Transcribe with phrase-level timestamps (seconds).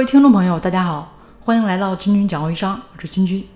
[0.00, 3.46] 各位听众朋友，大家好，欢迎来到君君讲微商，我是君君。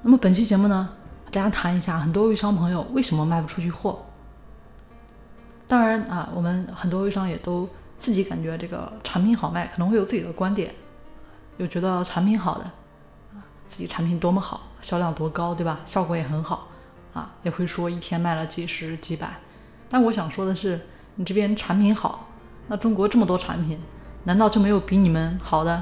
[0.00, 0.88] 那么本期节目呢，
[1.30, 4.02] 大家谈一下很多微商朋友为什么卖不出去货。
[5.66, 7.68] 当然啊，我们很多微商也都
[7.98, 10.74] 自己感觉这个产品好卖，可能会有自己的观点，
[11.58, 12.64] 有觉得产品好的
[13.34, 15.80] 啊，自己产品多么好，销量多高，对吧？
[15.84, 16.68] 效果也很好
[17.12, 19.38] 啊，也会说一天卖了几十几百。
[19.90, 20.80] 但我想说的是，
[21.16, 22.26] 你这边产品好，
[22.68, 23.78] 那中国这么多产品。
[24.24, 25.72] 难道就没有比你们好的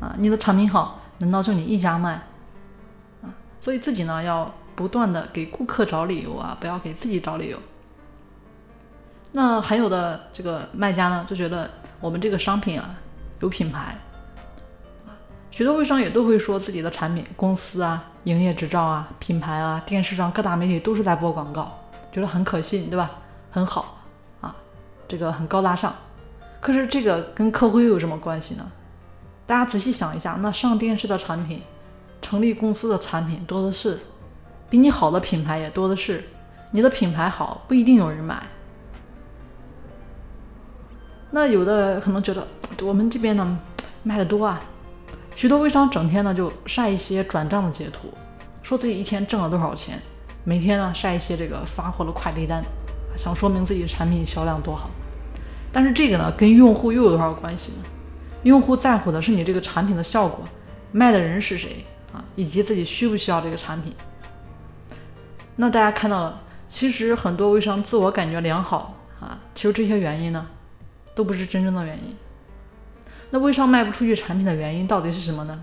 [0.00, 0.14] 啊？
[0.18, 2.12] 你的产品好，难道就你一家卖
[3.22, 3.34] 啊？
[3.60, 7.58] 所以自己呢要不断的给顾客找理由啊，不要给自己找理由。
[9.32, 11.68] 那还有的这个卖家呢就觉得
[12.00, 12.94] 我们这个商品啊
[13.40, 13.96] 有品牌，
[15.50, 21.76] 许多微商也都会说自己的产品、公司啊、营业执照啊、品牌啊，电视上各大媒体都是在播广告，
[22.12, 23.10] 觉得很可信，对吧？
[23.50, 23.98] 很好
[24.40, 24.54] 啊，
[25.08, 25.92] 这个很高大上。
[26.66, 28.72] 可是这个跟客户又有什么关系呢？
[29.46, 31.62] 大家仔细想一下，那上电视的产品、
[32.20, 34.00] 成立公司的产品多的是，
[34.68, 36.24] 比你好的品牌也多的是。
[36.72, 38.44] 你的品牌好不一定有人买。
[41.30, 42.44] 那有的可能觉得
[42.82, 43.60] 我们这边呢
[44.02, 44.60] 卖的多啊，
[45.36, 48.12] 许多微商整天呢就晒一些转账的截图，
[48.64, 50.02] 说自己一天挣了多少钱，
[50.42, 52.64] 每天呢晒一些这个发货的快递单，
[53.16, 54.90] 想说明自己的产品销量多好。
[55.76, 57.84] 但是这个呢，跟用户又有多少关系呢？
[58.44, 60.42] 用户在乎的是你这个产品的效果，
[60.90, 63.92] 卖的人是谁啊，以及自己需不需要这个产品。
[65.56, 70.46] 那大家看到了，其实很多微商自我感觉良好啊，其实这些原因呢，
[71.14, 72.16] 都不是真正的原因。
[73.28, 75.62] 那微商卖不出去产品的原因到底是什么呢？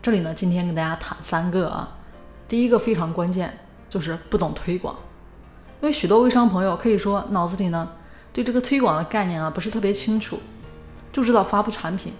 [0.00, 1.98] 这里呢，今天跟大家谈三个啊。
[2.46, 3.58] 第一个非常关键，
[3.90, 4.94] 就是不懂推广，
[5.82, 7.90] 因为许多微商朋友可以说脑子里呢。
[8.36, 10.38] 对这个推广的概念啊，不是特别清楚，
[11.10, 12.12] 就知道发布产品。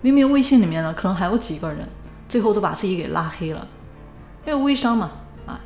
[0.00, 1.88] 明明微信里面呢，可能还有几个人，
[2.28, 3.64] 最后都把自己给拉黑了。
[4.44, 5.12] 因为微商嘛，
[5.46, 5.60] 啊，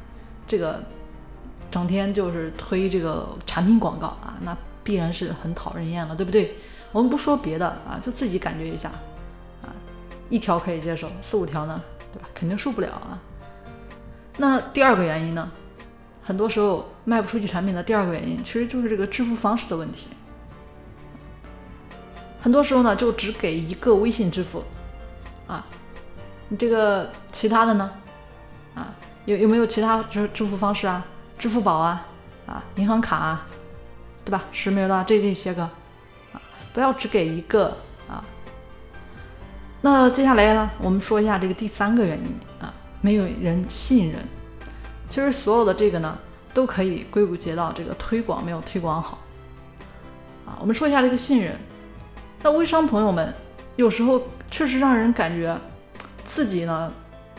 [0.47, 0.85] 这个
[1.71, 4.55] 整天就是推这个产品广告啊，那
[4.85, 6.55] 必然是很讨人厌了，对不对？
[6.93, 8.91] 我们不说别的啊，就自己感觉一下
[9.63, 9.73] 啊，
[10.29, 11.81] 一条可以接受，四五条呢，
[12.13, 12.29] 对吧？
[12.35, 13.19] 肯定受不了啊。
[14.37, 15.51] 那第二个原因呢？
[16.29, 20.09] 很多时候卖不出去产品的第二个原因，其实就是这个支付方式的问题。
[22.43, 24.63] 很多时候呢，就只给一个微信支付，
[25.47, 25.65] 啊，
[26.49, 27.91] 你这个其他的呢，
[28.75, 28.95] 啊，
[29.25, 31.03] 有有没有其他支支付方式啊？
[31.39, 32.07] 支付宝啊，
[32.47, 33.47] 啊，银行卡啊，
[34.23, 34.45] 对吧？
[34.53, 36.43] 实名的这这些个，啊，
[36.75, 37.75] 不要只给一个
[38.07, 38.23] 啊。
[39.81, 44.23] 那接下来呢，我们说一下这个第三个原因啊，没有人信任。
[45.09, 46.19] 其实所有的这个呢，
[46.53, 49.19] 都可以归结到这个推广没有推广好
[50.45, 50.59] 啊。
[50.61, 51.57] 我们说一下这个信任。
[52.43, 53.35] 那微商朋友们
[53.77, 54.21] 有时候
[54.51, 55.59] 确实让人感觉
[56.27, 56.93] 自己呢，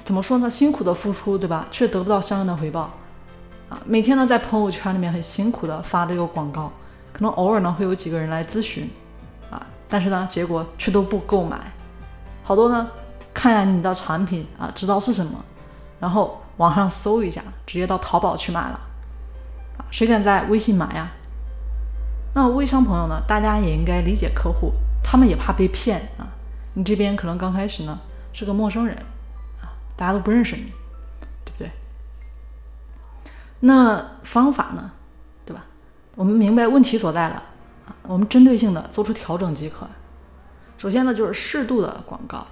[0.03, 1.67] 怎么说呢，辛苦的付出，对吧？
[1.71, 2.89] 却得不到相应的回报
[3.69, 3.79] 啊。
[3.85, 6.71] 每天呢在朋友圈里面很辛苦的发这个广告，
[7.13, 8.89] 可能偶尔呢会有几个人来咨询
[9.51, 11.71] 啊，但是呢结果却都不购买。
[12.43, 12.89] 好多呢
[13.33, 15.33] 看下你的产品啊，知道是什么，
[15.99, 16.41] 然后。
[16.59, 18.79] 网上搜一下，直接到淘宝去买了，
[19.89, 21.09] 谁敢在微信买呀？
[22.35, 23.21] 那微商朋友呢？
[23.25, 26.27] 大家也应该理解客户，他们也怕被骗啊。
[26.73, 27.97] 你这边可能刚开始呢
[28.33, 28.95] 是个陌生人
[29.61, 30.71] 啊，大家都不认识你，
[31.45, 31.71] 对不对？
[33.61, 34.91] 那方法呢，
[35.45, 35.65] 对吧？
[36.15, 37.35] 我们明白问题所在了
[37.87, 39.87] 啊，我们针对性的做出调整即可。
[40.77, 42.45] 首先呢，就是适度的广告，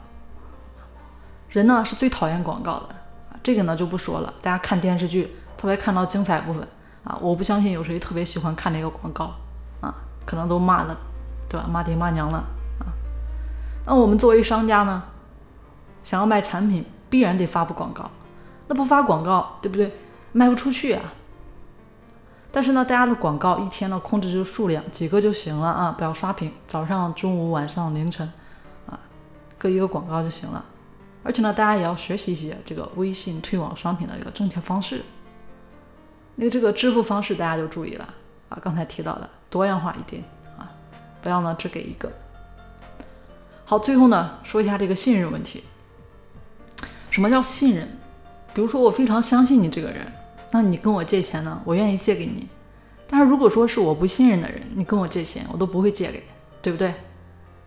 [1.49, 2.95] 人呢是最讨厌广告的。
[3.47, 6.67] 这个呢就不说了，大家看电视剧特别看到精彩部分
[7.05, 9.31] 啊，我不相信有谁特别喜欢看那个广告
[9.79, 10.97] 啊，可能都骂了，
[11.47, 11.65] 对吧？
[11.65, 12.39] 骂爹骂娘了
[12.79, 12.91] 啊。
[13.85, 15.01] 那我们作为商家呢，
[16.03, 18.11] 想要卖产品，必然得发布广告，
[18.67, 19.95] 那不发广告，对不对？
[20.33, 21.01] 卖不出去啊。
[22.51, 28.29] 但是呢，大家的广告一天呢控制住数量，几个就行了啊，不要刷屏，早上、中午、晚上、凌晨
[28.87, 28.99] 啊，
[29.57, 30.65] 各一个广告就行了。
[31.27, 35.01] 而且呢，大家也要学习一些这个微信推广商品的一个正确方式。
[36.35, 38.13] 那这个支付方式大家就注意了
[38.47, 40.23] 啊，刚才提到的多样化一点
[40.57, 40.71] 啊，
[41.21, 42.09] 不要呢只给一个。
[43.65, 45.65] 好，最后呢说一下这个信任问题。
[47.11, 47.85] 什么叫信任？
[48.53, 50.09] 比如说我非常相信你这个人，
[50.51, 52.47] 那你跟我借钱呢，我愿意借给你。
[53.09, 56.23] 但是如果说是我不信任的人，你跟我借钱，我都不会借给，
[56.61, 56.93] 对不对？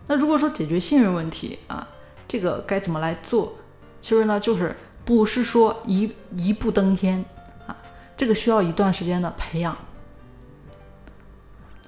[0.07, 1.87] 那如果说解决信任问题啊。
[2.31, 3.51] 这个该怎么来做？
[3.99, 4.73] 其实呢，就是
[5.03, 7.25] 不是说一一步登天
[7.67, 7.75] 啊，
[8.15, 9.75] 这个需要一段时间的培养。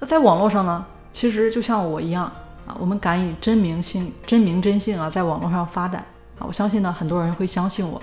[0.00, 2.30] 那在网络上呢，其实就像我一样
[2.66, 6.04] 啊，我们敢以真名姓、真名真姓啊，在网络上发展
[6.38, 8.02] 啊，我相信呢，很多人会相信我。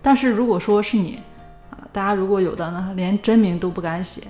[0.00, 1.20] 但是如果说是你
[1.70, 4.22] 啊，大家如果有的呢，连真名都不敢写，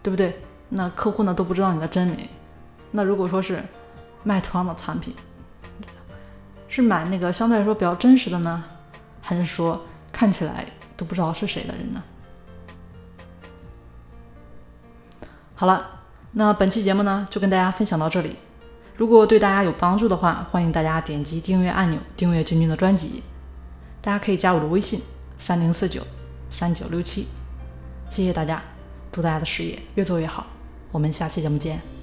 [0.00, 0.38] 对不对？
[0.68, 2.28] 那客户呢都不知道你的真名。
[2.92, 3.60] 那如果说是
[4.22, 5.12] 卖同样的产品，
[6.74, 8.64] 是买那个相对来说比较真实的呢，
[9.20, 9.80] 还是说
[10.10, 10.66] 看起来
[10.96, 12.02] 都不知道是谁的人呢？
[15.54, 16.00] 好了，
[16.32, 18.34] 那本期节目呢就跟大家分享到这里。
[18.96, 23.22] 如果对大家有帮助的话，欢迎大家点击订阅按钮，订阅君君的专辑。
[24.02, 25.00] 大家可以加我的微信：
[25.38, 26.02] 三零四九
[26.50, 27.28] 三九六七。
[28.10, 28.60] 谢谢大家，
[29.12, 30.46] 祝大家的事业越做越好。
[30.90, 31.93] 我们下期节目见。